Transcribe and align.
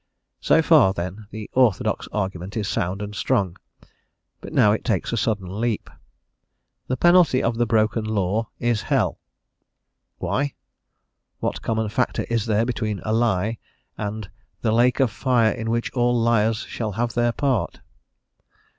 So 0.39 0.63
far, 0.63 0.93
then, 0.93 1.27
the 1.29 1.47
orthodox 1.53 2.07
argument 2.11 2.57
is 2.57 2.67
sound 2.67 3.03
and 3.03 3.13
strong, 3.13 3.55
but 4.39 4.51
now 4.51 4.71
it 4.71 4.83
takes 4.83 5.13
a 5.13 5.15
sudden 5.15 5.61
leap. 5.61 5.91
"The 6.87 6.97
penalty 6.97 7.43
of 7.43 7.55
the 7.57 7.67
broken 7.67 8.03
law 8.03 8.47
is 8.59 8.81
hell." 8.81 9.19
Why? 10.17 10.55
What 11.39 11.61
common 11.61 11.87
factor 11.89 12.25
is 12.31 12.47
there 12.47 12.65
between 12.65 12.99
a 13.05 13.13
lie, 13.13 13.59
and 13.95 14.27
the 14.61 14.71
"lake 14.71 14.99
of 14.99 15.11
fire 15.11 15.51
in 15.51 15.69
which 15.69 15.91
all 15.93 16.19
liars 16.19 16.61
shall 16.67 16.93
have 16.93 17.13
their 17.13 17.31
part?" 17.31 17.79